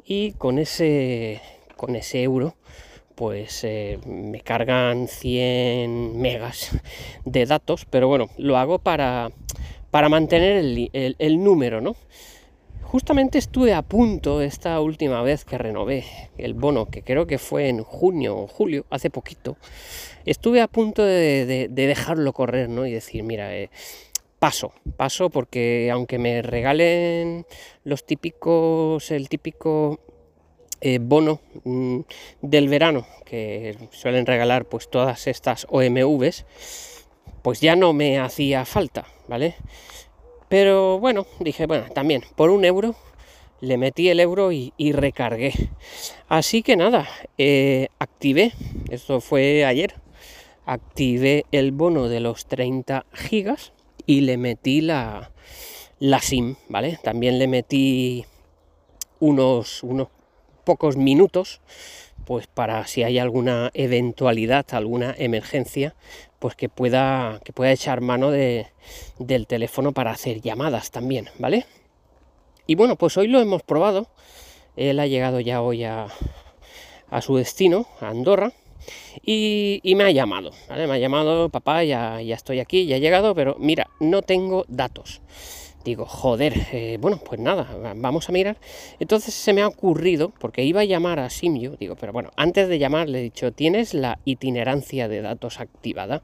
y 0.06 0.32
con 0.34 0.58
ese, 0.58 1.42
con 1.76 1.96
ese 1.96 2.24
euro 2.24 2.56
pues 3.16 3.64
eh, 3.66 4.00
me 4.06 4.40
cargan 4.42 5.08
100 5.08 6.20
megas 6.20 6.72
de 7.26 7.46
datos, 7.46 7.86
pero 7.86 8.08
bueno, 8.08 8.30
lo 8.38 8.58
hago 8.58 8.80
para 8.80 9.30
para 9.92 10.10
mantener 10.10 10.90
el, 10.94 11.44
número, 11.44 11.82
¿no? 11.82 11.96
Justamente 12.82 13.38
estuve 13.38 13.74
a 13.74 13.82
punto 13.84 14.42
esta 14.42 14.80
última 14.82 15.22
vez 15.22 15.46
que 15.46 15.58
renové 15.58 16.06
el 16.38 16.54
bono, 16.54 16.88
que 16.88 17.04
creo 17.04 17.28
que 17.28 17.38
fue 17.38 17.70
en 17.70 17.84
junio 17.84 18.38
o 18.38 18.48
julio, 18.48 18.86
hace 18.90 19.10
poquito, 19.10 19.58
estuve 20.26 20.62
a 20.62 20.68
punto 20.68 21.04
de, 21.04 21.68
dejarlo 21.70 22.34
correr, 22.34 22.70
¿no? 22.70 22.86
Y 22.86 22.92
decir, 22.92 23.24
mira, 23.24 23.56
eh, 23.56 23.70
paso, 24.40 24.74
paso, 24.98 25.30
porque 25.30 25.90
aunque 25.92 26.18
me 26.20 26.42
regalen 26.42 27.46
los 27.84 28.06
típicos, 28.06 29.12
el 29.12 29.30
típico 29.30 30.00
eh, 30.82 31.00
bono 31.00 31.42
mm, 31.64 32.00
del 32.42 32.68
verano, 32.68 33.06
que 33.24 33.78
suelen 33.92 34.26
regalar 34.26 34.66
pues 34.66 34.90
todas 34.90 35.28
estas 35.28 35.68
OMVs, 35.70 36.46
pues 37.42 37.62
ya 37.62 37.76
no 37.76 37.94
me 37.94 38.20
hacía 38.20 38.66
falta, 38.66 39.06
¿vale? 39.28 39.56
Pero 40.50 41.00
bueno, 41.00 41.26
dije, 41.40 41.66
bueno, 41.66 41.86
también 41.94 42.24
por 42.36 42.50
un 42.50 42.66
euro 42.66 42.96
le 43.62 43.78
metí 43.78 44.10
el 44.10 44.20
euro 44.20 44.52
y, 44.52 44.74
recargué. 44.92 45.54
Así 46.28 46.64
que 46.64 46.76
nada, 46.76 47.08
eh, 47.38 47.88
activé, 48.00 48.54
esto 48.90 49.22
fue 49.22 49.66
ayer, 49.66 49.96
activé 50.66 51.46
el 51.52 51.72
bono 51.72 52.10
de 52.10 52.20
los 52.20 52.48
30 52.48 53.06
gigas 53.14 53.72
y 54.06 54.22
le 54.22 54.38
metí 54.38 54.82
la, 54.82 55.32
la 56.00 56.20
SIM, 56.20 56.56
¿vale? 56.70 57.00
También 57.04 57.38
le 57.38 57.48
metí 57.48 58.26
unos, 59.20 59.84
unos 59.84 60.08
pocos 60.72 60.96
minutos, 60.96 61.60
pues 62.24 62.48
para 62.48 62.88
si 62.88 63.04
hay 63.04 63.20
alguna 63.20 63.72
eventualidad, 63.74 64.66
alguna 64.72 65.14
emergencia, 65.18 65.96
pues 66.40 66.56
que 66.56 66.70
pueda, 66.70 67.42
que 67.44 67.52
pueda 67.52 67.74
echar 67.74 68.00
mano 68.00 68.32
de, 68.32 68.68
del 69.20 69.48
teléfono 69.48 69.92
para 69.92 70.12
hacer 70.12 70.40
llamadas 70.40 70.90
también, 70.90 71.28
¿vale? 71.40 71.66
Y 72.68 72.76
bueno, 72.76 72.96
pues 72.96 73.18
hoy 73.18 73.28
lo 73.28 73.42
hemos 73.42 73.64
probado. 73.64 74.08
Él 74.78 75.02
ha 75.02 75.08
llegado 75.08 75.42
ya 75.42 75.62
hoy 75.62 75.84
a, 75.84 76.08
a 77.10 77.22
su 77.22 77.36
destino, 77.36 77.86
a 78.00 78.08
Andorra, 78.08 78.54
y, 79.26 79.82
me 79.98 80.06
ha 80.06 80.12
llamado. 80.12 80.52
Me 80.70 80.84
ha 80.84 80.98
llamado, 80.98 81.50
papá, 81.50 81.84
ya, 81.84 82.22
ya 82.22 82.36
estoy 82.36 82.62
aquí, 82.62 82.86
ya 82.86 82.96
he 82.96 83.02
llegado, 83.02 83.36
pero 83.36 83.58
mira, 83.60 83.90
no 84.00 84.22
tengo 84.22 84.64
datos. 84.70 85.22
Digo, 85.84 86.06
joder, 86.06 86.54
eh, 86.72 86.98
bueno, 87.02 87.20
pues 87.24 87.40
nada, 87.40 87.68
vamos 87.96 88.30
a 88.30 88.32
mirar. 88.32 88.58
Entonces 89.00 89.34
se 89.34 89.54
me 89.54 89.62
ha 89.62 89.68
ocurrido, 89.68 90.32
porque 90.40 90.64
iba 90.64 90.82
a 90.82 90.86
llamar 90.86 91.20
a 91.20 91.30
Simio, 91.30 91.76
digo, 91.80 91.96
pero 91.96 92.14
bueno, 92.14 92.30
antes 92.36 92.70
de 92.70 92.78
llamar 92.78 93.10
le 93.10 93.20
he 93.20 93.24
dicho, 93.24 93.52
¿tienes 93.52 93.94
la 93.94 94.20
itinerancia 94.26 95.08
de 95.08 95.22
datos 95.22 95.60
activada? 95.60 96.22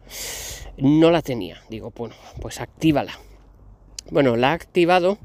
No 0.77 1.09
la 1.09 1.21
tenía. 1.21 1.61
Digo, 1.69 1.91
bueno, 1.95 2.15
pues 2.39 2.61
actívala. 2.61 3.19
Bueno, 4.11 4.35
la 4.35 4.51
ha 4.51 4.53
activado 4.53 5.17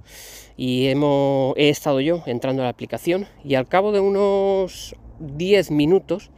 y 0.56 0.88
hemos, 0.88 1.54
he 1.56 1.68
estado 1.68 2.00
yo 2.00 2.22
entrando 2.26 2.62
a 2.62 2.64
la 2.64 2.70
aplicación 2.70 3.26
y 3.44 3.54
al 3.54 3.68
cabo 3.68 3.92
de 3.92 4.00
unos 4.00 4.96
10 5.20 5.70
minutos 5.70 6.30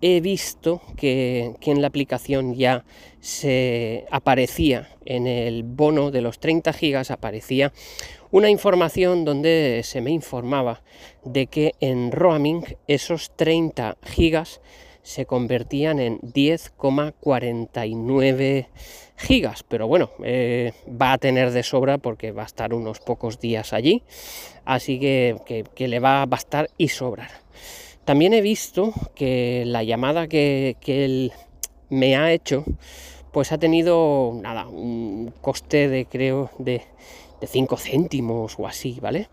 he 0.00 0.20
visto 0.20 0.80
que, 0.96 1.56
en 1.60 1.82
la 1.82 1.88
aplicación 1.88 2.54
ya 2.54 2.84
se 3.20 4.06
aparecía 4.10 4.88
en 5.04 5.26
el 5.26 5.64
bono 5.64 6.10
de 6.10 6.22
los 6.22 6.38
30 6.38 6.72
gigas 6.72 7.10
aparecía 7.10 7.74
una 8.30 8.48
información 8.50 9.24
donde 9.24 9.80
se 9.84 10.00
me 10.00 10.10
informaba 10.10 10.82
de 11.24 11.46
que 11.46 11.74
en 11.80 12.12
roaming 12.12 12.64
esos 12.86 13.32
30 13.36 13.96
gigas 14.02 14.60
se 15.02 15.26
convertían 15.26 15.98
en 16.00 16.20
10,49 16.20 18.66
gigas. 19.16 19.62
Pero 19.62 19.88
bueno 19.88 20.10
eh, 20.22 20.74
va 20.88 21.14
a 21.14 21.18
tener 21.18 21.50
de 21.50 21.62
sobra 21.62 21.96
porque 21.98 22.32
va 22.32 22.42
a 22.42 22.46
estar 22.46 22.74
unos 22.74 23.00
pocos 23.00 23.40
días 23.40 23.72
allí 23.72 24.02
así 24.64 25.00
que, 25.00 25.64
que 25.74 25.88
le 25.88 25.98
va 25.98 26.22
a 26.22 26.26
bastar 26.26 26.70
y 26.76 26.88
sobrar 26.88 27.30
también 28.08 28.32
he 28.32 28.40
visto 28.40 28.94
que 29.14 29.64
la 29.66 29.82
llamada 29.82 30.28
que, 30.28 30.78
él 30.86 31.30
me 31.90 32.16
ha 32.16 32.32
hecho, 32.32 32.64
pues 33.32 33.52
ha 33.52 33.58
tenido 33.58 34.32
nada, 34.34 34.66
un 34.66 35.30
coste 35.42 35.90
de 35.90 36.06
creo 36.06 36.50
de, 36.56 36.80
5 37.46 37.76
céntimos 37.76 38.58
o 38.58 38.66
así, 38.66 38.98
¿vale? 39.02 39.28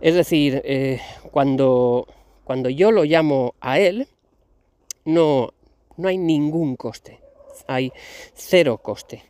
Es 0.00 0.14
decir, 0.14 0.62
eh, 0.64 1.00
cuando, 1.32 2.06
cuando 2.44 2.70
yo 2.70 2.92
lo 2.92 3.02
llamo 3.02 3.56
a 3.60 3.80
él, 3.80 4.06
no, 5.04 5.52
no 5.96 6.06
hay 6.06 6.16
ningún 6.16 6.76
coste, 6.76 7.18
hay 7.66 7.90
cero 8.32 8.78
coste. 8.80 9.24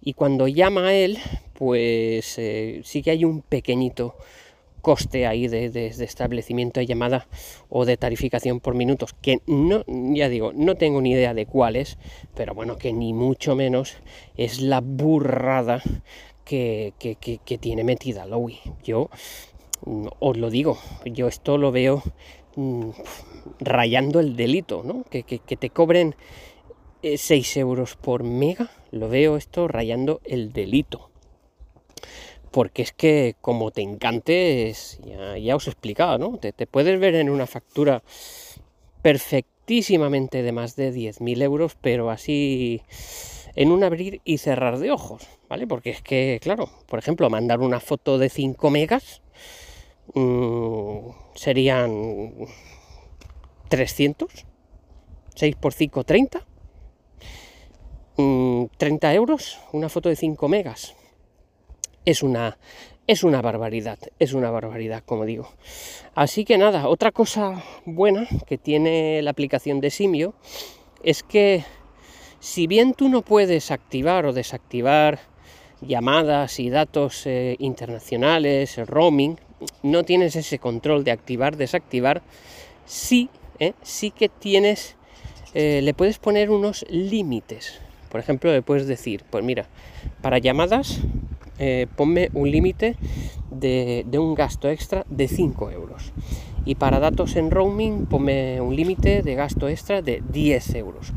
Y 0.00 0.14
cuando 0.14 0.48
llama 0.48 0.88
a 0.88 0.94
él, 0.94 1.18
pues 1.52 2.38
eh, 2.38 2.80
sí 2.84 3.02
que 3.02 3.10
hay 3.10 3.26
un 3.26 3.42
pequeñito 3.42 4.14
coste 4.80 5.26
ahí 5.26 5.48
de, 5.48 5.86
establecimiento 5.86 6.80
de 6.80 6.86
llamada 6.86 7.26
o 7.68 7.84
de 7.84 7.96
tarificación 7.96 8.60
por 8.60 8.74
minutos, 8.74 9.14
que 9.20 9.40
no, 9.46 9.84
ya 9.86 10.28
digo, 10.28 10.52
no 10.54 10.76
tengo 10.76 11.00
ni 11.00 11.12
idea 11.12 11.34
de 11.34 11.46
cuál 11.46 11.76
es, 11.76 11.98
pero 12.34 12.54
bueno, 12.54 12.76
que 12.76 12.92
ni 12.92 13.12
mucho 13.12 13.54
menos 13.56 13.96
es 14.36 14.60
la 14.60 14.80
burrada 14.80 15.82
que, 16.44 16.92
tiene 17.60 17.84
metida 17.84 18.26
Lowy. 18.26 18.58
Yo 18.82 19.10
mm, 19.84 20.06
os 20.18 20.36
lo 20.36 20.50
digo, 20.50 20.78
yo 21.04 21.28
esto 21.28 21.58
lo 21.58 21.70
veo 21.70 22.02
mm, 22.56 22.90
rayando 23.60 24.20
el 24.20 24.36
delito, 24.36 24.82
¿no? 24.84 25.04
Que, 25.04 25.22
te 25.22 25.70
cobren 25.70 26.16
6 27.02 27.56
eh, 27.56 27.60
euros 27.60 27.96
por 27.96 28.24
mega, 28.24 28.70
lo 28.90 29.08
veo 29.08 29.36
esto 29.36 29.68
rayando 29.68 30.20
el 30.24 30.52
delito 30.52 31.10
porque 32.50 32.82
es 32.82 32.92
que 32.92 33.36
como 33.40 33.70
te 33.70 33.82
encante, 33.82 34.72
ya, 35.42 35.56
os 35.56 35.66
he 35.66 35.70
explicado, 35.70 36.18
¿no? 36.18 36.38
Te, 36.38 36.52
puedes 36.66 36.98
ver 36.98 37.14
en 37.14 37.30
una 37.30 37.46
factura 37.46 38.02
perfectísimamente 39.02 40.42
de 40.42 40.52
más 40.52 40.76
de 40.76 40.92
10.000 40.92 41.42
euros, 41.42 41.76
pero 41.80 42.10
así 42.10 42.82
en 43.54 43.70
un 43.70 43.84
abrir 43.84 44.20
y 44.24 44.38
cerrar 44.38 44.78
de 44.78 44.90
ojos, 44.90 45.26
¿vale? 45.48 45.66
Porque 45.66 45.90
es 45.90 46.02
que, 46.02 46.38
claro, 46.42 46.68
por 46.86 46.98
ejemplo, 46.98 47.30
mandar 47.30 47.60
una 47.60 47.80
foto 47.80 48.18
de 48.18 48.28
5 48.28 48.70
megas 48.70 49.22
mm, 50.14 51.10
serían 51.34 52.32
300, 53.68 54.46
6 55.34 55.56
por 55.56 55.72
5, 55.72 56.04
30. 56.04 56.46
30 58.76 59.14
euros, 59.14 59.58
una 59.72 59.88
foto 59.88 60.10
de 60.10 60.16
5 60.16 60.46
megas 60.48 60.94
es 62.04 62.22
una, 62.22 62.58
es 63.06 63.24
una 63.24 63.42
barbaridad, 63.42 63.98
es 64.18 64.32
una 64.32 64.50
barbaridad, 64.50 65.02
como 65.04 65.24
digo. 65.24 65.50
Así 66.14 66.44
que 66.44 66.58
nada, 66.58 66.88
otra 66.88 67.12
cosa 67.12 67.62
buena 67.84 68.26
que 68.46 68.58
tiene 68.58 69.22
la 69.22 69.30
aplicación 69.30 69.80
de 69.80 69.90
Simio 69.90 70.34
es 71.02 71.22
que 71.22 71.64
si 72.40 72.66
bien 72.66 72.94
tú 72.94 73.08
no 73.08 73.22
puedes 73.22 73.70
activar 73.70 74.26
o 74.26 74.32
desactivar 74.32 75.18
llamadas 75.80 76.58
y 76.60 76.70
datos 76.70 77.26
eh, 77.26 77.56
internacionales, 77.58 78.76
roaming, 78.86 79.38
no 79.82 80.04
tienes 80.04 80.36
ese 80.36 80.58
control 80.58 81.04
de 81.04 81.10
activar, 81.10 81.56
desactivar, 81.56 82.22
sí, 82.86 83.28
eh, 83.58 83.72
sí 83.82 84.10
que 84.10 84.28
tienes, 84.28 84.96
eh, 85.54 85.80
le 85.82 85.94
puedes 85.94 86.18
poner 86.18 86.50
unos 86.50 86.84
límites. 86.88 87.80
Por 88.10 88.20
ejemplo, 88.20 88.52
le 88.52 88.62
puedes 88.62 88.86
decir, 88.86 89.22
pues 89.30 89.44
mira, 89.44 89.66
para 90.22 90.38
llamadas 90.38 91.00
eh, 91.62 91.86
ponme 91.94 92.30
un 92.32 92.50
límite 92.50 92.96
de, 93.50 94.06
un 94.14 94.34
gasto 94.34 94.70
extra 94.70 95.04
de 95.10 95.28
5 95.28 95.70
euros. 95.70 96.12
Y 96.64 96.76
para 96.76 97.00
datos 97.00 97.36
en 97.36 97.50
roaming, 97.50 98.06
ponme 98.06 98.62
un 98.62 98.74
límite 98.74 99.22
de 99.22 99.34
gasto 99.34 99.68
extra 99.68 100.00
de 100.00 100.22
10 100.32 100.74
euros. 100.76 101.12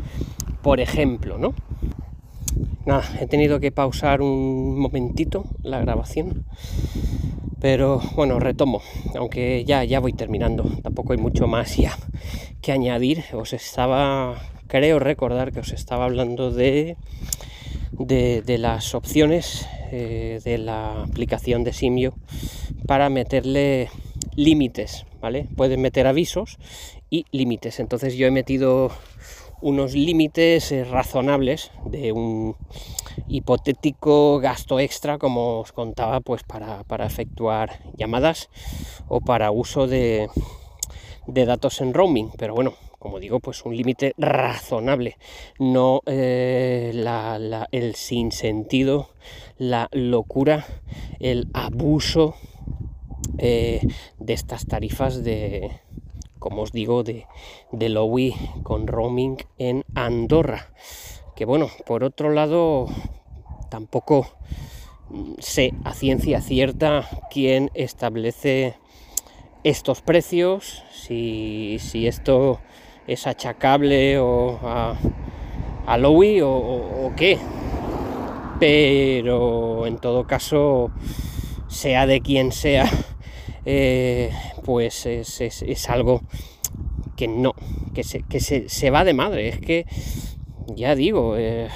Por 0.61 0.81
ejemplo, 0.81 1.37
¿no? 1.37 1.53
Nada, 2.85 3.05
he 3.21 3.27
tenido 3.27 3.61
que 3.61 3.71
pausar 3.71 4.21
un 4.21 4.77
momentito 4.77 5.45
la 5.63 5.79
grabación. 5.79 6.45
Pero 7.61 8.01
bueno, 8.15 8.41
retomo, 8.41 8.81
aunque 9.17 9.63
ya, 9.63 9.85
ya 9.85 10.01
voy 10.01 10.11
terminando. 10.11 10.65
Tampoco 10.83 11.13
hay 11.13 11.19
mucho 11.19 11.47
más 11.47 11.77
ya 11.77 11.97
que 12.61 12.73
añadir. 12.73 13.23
Os 13.31 13.53
estaba, 13.53 14.35
creo 14.67 14.99
recordar 14.99 15.53
que 15.53 15.61
os 15.61 15.71
estaba 15.71 16.03
hablando 16.03 16.51
de, 16.51 16.97
de, 17.91 18.41
de 18.41 18.57
las 18.57 18.95
opciones 18.95 19.67
eh, 19.91 20.39
de 20.43 20.57
la 20.57 21.03
aplicación 21.03 21.63
de 21.63 21.73
Simio 21.73 22.13
para 22.87 23.09
meterle 23.09 23.89
límites, 24.35 25.05
¿vale? 25.21 25.47
Pueden 25.55 25.81
meter 25.81 26.07
avisos 26.07 26.57
y 27.09 27.25
límites. 27.31 27.79
Entonces 27.79 28.15
yo 28.15 28.27
he 28.27 28.31
metido 28.31 28.91
unos 29.61 29.93
límites 29.93 30.71
eh, 30.71 30.83
razonables 30.83 31.71
de 31.85 32.11
un 32.11 32.55
hipotético 33.27 34.39
gasto 34.39 34.79
extra, 34.79 35.17
como 35.17 35.59
os 35.59 35.71
contaba, 35.71 36.19
pues 36.19 36.43
para, 36.43 36.83
para 36.83 37.05
efectuar 37.05 37.79
llamadas 37.95 38.49
o 39.07 39.21
para 39.21 39.51
uso 39.51 39.87
de, 39.87 40.27
de 41.27 41.45
datos 41.45 41.79
en 41.81 41.93
roaming. 41.93 42.31
Pero 42.37 42.55
bueno, 42.55 42.73
como 43.03 43.19
digo, 43.19 43.41
pues 43.41 43.65
un 43.65 43.75
límite 43.75 44.13
razonable, 44.17 45.17
no 45.59 45.99
eh, 46.05 46.93
el 47.73 47.95
sinsentido, 47.95 49.09
la 49.57 49.89
locura, 49.91 50.65
el 51.19 51.49
abuso 51.53 52.35
eh, 53.39 53.81
de 54.19 54.33
estas 54.33 54.67
tarifas 54.67 55.21
de, 55.21 55.81
como 56.39 56.61
os 56.61 56.71
digo, 56.71 57.03
de, 57.03 57.27
de 57.73 57.89
Lowy 57.89 58.35
con 58.63 58.87
roaming 58.87 59.35
en 59.57 59.83
Andorra. 59.95 60.73
Que 61.35 61.43
bueno, 61.43 61.67
por 61.85 62.05
otro 62.05 62.31
lado, 62.31 62.87
tampoco 63.69 64.27
sé 65.39 65.73
a 65.83 65.93
ciencia 65.93 66.39
cierta 66.39 67.05
quién 67.29 67.69
establece 67.73 68.75
estos 69.65 70.01
precios, 70.01 70.83
si, 70.93 71.79
si 71.79 72.07
esto 72.07 72.61
es 73.07 73.27
achacable 73.27 74.17
o 74.19 74.59
a, 74.63 74.95
a 75.85 75.97
Lowy 75.97 76.41
o, 76.41 77.11
qué. 77.15 77.37
Pero 78.59 79.85
en 79.87 79.97
todo 79.97 80.25
caso, 80.25 80.91
sea 81.67 82.05
de 82.05 82.21
quien 82.21 82.51
sea, 82.51 82.89
eh, 83.65 84.31
pues 84.63 85.05
es, 85.05 85.89
algo 85.89 86.21
que 87.15 87.27
no, 87.27 87.53
que, 87.93 88.03
se, 88.03 88.23
que 88.23 88.39
se, 88.39 88.89
va 88.89 89.03
de 89.03 89.13
madre. 89.13 89.49
Es 89.49 89.59
que, 89.59 89.85
ya 90.75 90.95
digo, 90.95 91.35
eh, 91.37 91.69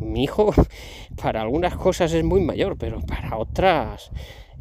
mi 0.00 0.24
hijo 0.24 0.54
para 1.20 1.42
algunas 1.42 1.74
cosas 1.76 2.12
es 2.12 2.24
muy 2.24 2.40
mayor, 2.40 2.76
pero 2.78 3.00
para 3.00 3.36
otras 3.36 4.10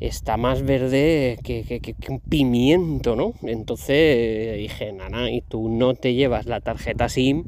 está 0.02 0.36
más 0.36 0.64
verde 0.64 1.40
que, 1.44 1.96
un 2.10 2.20
pimiento, 2.20 3.16
¿no? 3.16 3.34
Entonces 3.44 4.58
dije, 4.58 4.92
nana, 4.92 5.32
y 5.32 5.42
tú 5.42 5.70
no 5.70 5.94
te 5.94 6.16
llevas 6.16 6.48
la 6.48 6.60
tarjeta 6.60 7.08
SIM, 7.08 7.46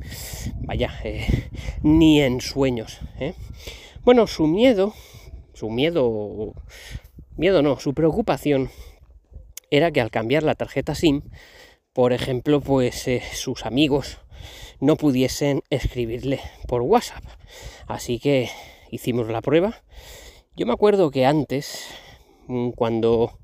vaya, 0.62 0.92
eh, 1.04 1.28
ni 1.82 2.22
en 2.22 2.40
sueños. 2.40 3.00
¿eh? 3.20 3.34
Bueno, 4.06 4.28
su 4.28 4.46
miedo, 4.46 4.94
su 5.54 5.70
miedo, 5.72 6.54
miedo 7.36 7.62
no, 7.64 7.80
su 7.80 7.94
preocupación 7.94 8.70
era 9.72 9.92
que 9.92 10.00
al 10.02 10.12
cambiar 10.12 10.44
la 10.44 10.54
tarjeta 10.54 10.94
SIM, 10.94 11.24
por 11.92 12.14
ejemplo, 12.14 12.62
pues 12.62 13.08
eh, 13.08 13.24
sus 13.34 13.66
amigos 13.66 14.20
no 14.80 14.96
pudiesen 14.96 15.64
escribirle 15.72 16.40
por 16.68 16.84
WhatsApp. 16.84 17.24
Así 17.88 18.20
que 18.20 18.50
hicimos 18.92 19.28
la 19.30 19.42
prueba. 19.42 19.82
Yo 20.56 20.68
me 20.68 20.74
acuerdo 20.74 21.10
que 21.10 21.26
antes, 21.26 21.88
cuando 22.76 23.38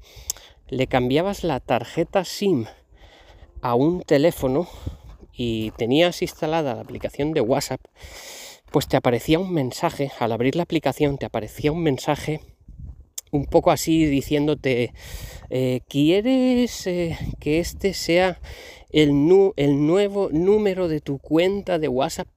le 0.68 0.88
cambiabas 0.88 1.44
la 1.44 1.60
tarjeta 1.60 2.26
SIM 2.26 2.66
a 3.62 3.76
un 3.76 4.02
teléfono 4.02 4.68
y 5.34 5.72
tenías 5.72 6.22
instalada 6.22 6.76
la 6.76 6.82
aplicación 6.82 7.34
de 7.34 7.42
WhatsApp, 7.42 7.82
pues 8.72 8.88
te 8.88 8.98
aparecía 8.98 9.40
un 9.40 9.54
mensaje, 9.54 10.12
al 10.20 10.32
abrir 10.32 10.56
la 10.56 10.64
aplicación 10.64 11.18
te 11.18 11.26
aparecía 11.26 11.72
un 11.72 11.82
mensaje 11.82 12.42
un 13.32 13.46
poco 13.46 13.72
así 13.72 14.06
diciéndote, 14.06 14.94
eh, 15.50 15.82
¿quieres 15.88 16.88
eh, 16.88 17.18
que 17.40 17.60
este 17.60 17.94
sea 17.94 18.40
el, 18.90 19.10
el 19.56 19.88
nuevo 19.88 20.30
número 20.32 20.88
de 20.88 21.00
tu 21.00 21.20
cuenta 21.20 21.80
de 21.80 21.88
WhatsApp? 21.88 22.28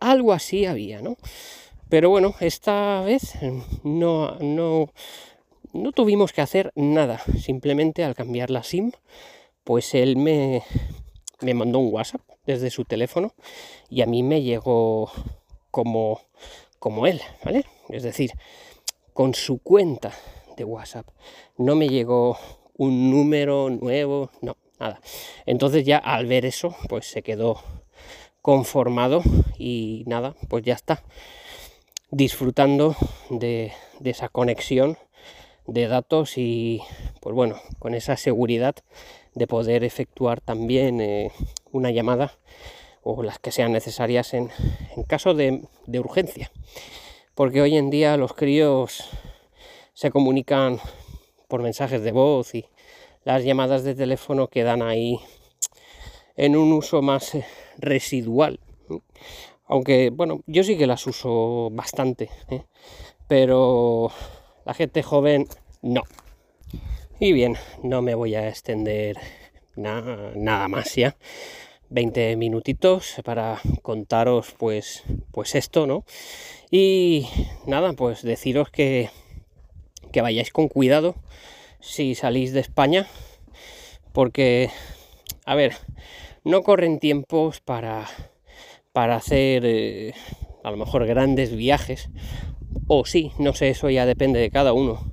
Algo 0.00 0.32
así 0.32 0.64
había, 0.64 1.02
¿no? 1.02 1.16
Pero 1.88 2.10
bueno, 2.10 2.34
esta 2.40 3.00
vez 3.02 3.38
no, 3.82 4.36
no, 4.40 4.92
no 5.78 5.92
tuvimos 5.92 6.32
que 6.32 6.40
hacer 6.40 6.72
nada, 6.74 7.20
simplemente 7.40 8.04
al 8.04 8.14
cambiar 8.14 8.50
la 8.50 8.62
SIM, 8.62 8.92
pues 9.64 9.94
él 9.94 10.16
me, 10.16 10.62
me 11.40 11.54
mandó 11.54 11.78
un 11.78 11.92
WhatsApp 11.92 12.22
desde 12.46 12.70
su 12.70 12.84
teléfono 12.84 13.34
y 13.88 14.02
a 14.02 14.06
mí 14.06 14.22
me 14.22 14.42
llegó 14.42 15.10
como, 15.70 16.20
como 16.78 17.06
él, 17.06 17.20
¿vale? 17.44 17.64
Es 17.88 18.02
decir, 18.02 18.32
con 19.12 19.34
su 19.34 19.58
cuenta 19.58 20.12
de 20.56 20.64
WhatsApp. 20.64 21.06
No 21.56 21.76
me 21.76 21.88
llegó 21.88 22.38
un 22.76 23.10
número 23.10 23.70
nuevo, 23.70 24.30
no, 24.40 24.56
nada. 24.78 25.00
Entonces 25.46 25.84
ya 25.84 25.98
al 25.98 26.26
ver 26.26 26.44
eso, 26.44 26.74
pues 26.88 27.06
se 27.06 27.22
quedó 27.22 27.62
conformado 28.42 29.22
y 29.58 30.04
nada, 30.06 30.34
pues 30.48 30.64
ya 30.64 30.74
está. 30.74 31.02
Disfrutando 32.10 32.96
de, 33.28 33.72
de 34.00 34.10
esa 34.10 34.30
conexión 34.30 34.96
de 35.68 35.86
datos 35.86 36.36
y 36.36 36.80
pues 37.20 37.34
bueno, 37.34 37.56
con 37.78 37.94
esa 37.94 38.16
seguridad 38.16 38.74
de 39.34 39.46
poder 39.46 39.84
efectuar 39.84 40.40
también 40.40 41.00
eh, 41.00 41.30
una 41.70 41.90
llamada 41.90 42.32
o 43.02 43.22
las 43.22 43.38
que 43.38 43.52
sean 43.52 43.72
necesarias 43.72 44.34
en, 44.34 44.50
caso 45.06 45.34
de, 45.34 45.62
urgencia. 45.86 46.50
Porque 47.34 47.62
hoy 47.62 47.76
en 47.76 47.90
día 47.90 48.16
los 48.16 48.34
críos 48.34 49.08
se 49.94 50.10
comunican 50.10 50.80
por 51.46 51.62
mensajes 51.62 52.02
de 52.02 52.12
voz 52.12 52.54
y, 52.54 52.66
las 53.28 53.44
llamadas 53.44 53.84
de 53.84 53.94
teléfono 53.94 54.48
quedan 54.48 54.80
ahí 54.80 55.20
en 56.34 56.56
un 56.56 56.72
uso 56.72 57.02
más 57.02 57.34
eh, 57.34 57.44
residual. 57.76 58.58
Aunque, 59.66 60.08
bueno, 60.08 60.40
yo 60.46 60.64
sí 60.64 60.78
que 60.78 60.86
las 60.86 61.06
uso 61.06 61.68
bastante, 61.70 62.30
¿eh? 62.48 62.64
pero 63.26 64.10
la 64.68 64.74
gente 64.74 65.02
joven 65.02 65.48
no. 65.80 66.02
Y 67.18 67.32
bien, 67.32 67.56
no 67.82 68.02
me 68.02 68.14
voy 68.14 68.34
a 68.34 68.50
extender 68.50 69.16
nada 69.76 70.68
más 70.68 70.94
ya. 70.94 71.16
20 71.88 72.36
minutitos 72.36 73.14
para 73.24 73.62
contaros 73.80 74.52
pues 74.58 75.04
pues 75.32 75.54
esto, 75.54 75.86
¿no? 75.86 76.04
Y 76.70 77.26
nada, 77.66 77.94
pues 77.94 78.20
deciros 78.20 78.68
que 78.68 79.08
que 80.12 80.20
vayáis 80.20 80.52
con 80.52 80.68
cuidado 80.68 81.14
si 81.80 82.14
salís 82.14 82.52
de 82.52 82.60
España 82.60 83.06
porque 84.12 84.68
a 85.46 85.54
ver, 85.54 85.72
no 86.44 86.60
corren 86.62 86.98
tiempos 86.98 87.62
para 87.62 88.06
para 88.92 89.16
hacer 89.16 89.62
eh, 89.64 90.12
a 90.62 90.70
lo 90.70 90.76
mejor 90.76 91.06
grandes 91.06 91.56
viajes 91.56 92.10
o 92.88 93.04
sí, 93.04 93.32
no 93.38 93.52
sé, 93.52 93.68
eso 93.68 93.90
ya 93.90 94.06
depende 94.06 94.40
de 94.40 94.50
cada 94.50 94.72
uno. 94.72 95.12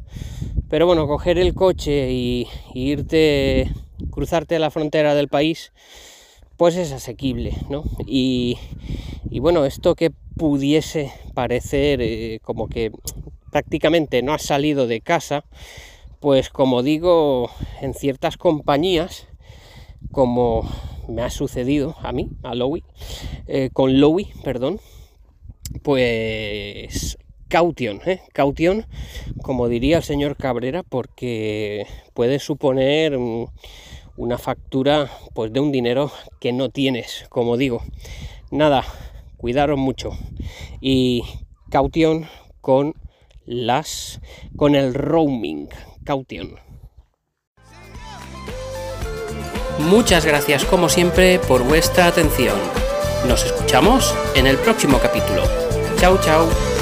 Pero 0.69 0.87
bueno, 0.87 1.07
coger 1.07 1.37
el 1.37 1.53
coche 1.53 2.11
y, 2.11 2.47
irte, 2.73 3.71
cruzarte 4.09 4.57
la 4.59 4.71
frontera 4.71 5.13
del 5.13 5.27
país, 5.27 5.73
pues 6.57 6.77
es 6.77 6.93
asequible, 6.93 7.53
¿no? 7.69 7.83
Y, 8.07 8.57
bueno, 9.41 9.65
esto 9.65 9.95
que 9.95 10.11
pudiese 10.37 11.11
parecer 11.33 12.01
eh, 12.01 12.39
como 12.43 12.67
que 12.67 12.91
prácticamente 13.51 14.21
no 14.21 14.33
has 14.33 14.43
salido 14.43 14.87
de 14.87 15.01
casa, 15.01 15.43
pues 16.21 16.49
como 16.49 16.81
digo, 16.81 17.51
en 17.81 17.93
ciertas 17.93 18.37
compañías, 18.37 19.27
como 20.11 20.69
me 21.09 21.21
ha 21.21 21.29
sucedido 21.29 21.95
a 22.01 22.13
mí, 22.13 22.31
a 22.41 22.55
Lowy, 22.55 22.83
eh, 23.47 23.69
con 23.71 23.99
Lowy, 23.99 24.29
perdón, 24.43 24.79
pues 25.83 27.17
caution, 27.55 28.01
¿eh? 28.05 28.19
caution, 28.33 28.85
como 29.41 29.69
diría 29.69 29.95
el 29.95 30.03
señor 30.03 30.35
Cabrera, 30.35 30.83
porque 30.83 31.87
puede 32.13 32.39
suponer 32.39 33.17
una 34.17 34.37
factura 34.37 35.09
pues 35.33 35.53
de 35.53 35.61
un 35.61 35.71
dinero 35.71 36.11
que 36.41 36.51
no 36.51 36.67
tienes, 36.67 37.25
como 37.29 37.55
digo. 37.55 37.81
Nada, 38.51 38.83
cuidaros 39.37 39.79
mucho 39.79 40.11
y 40.81 41.23
caution 41.69 42.27
con 42.59 42.93
las 43.45 44.19
con 44.57 44.75
el 44.75 44.93
roaming, 44.93 45.69
caution. 46.03 46.55
Muchas 49.79 50.25
gracias 50.25 50.65
como 50.65 50.89
siempre 50.89 51.39
por 51.39 51.63
vuestra 51.63 52.07
atención. 52.07 52.57
Nos 53.29 53.45
escuchamos 53.45 54.13
en 54.35 54.45
el 54.45 54.57
próximo 54.57 54.99
capítulo. 54.99 55.43
Chao, 55.97 56.19
chao. 56.21 56.74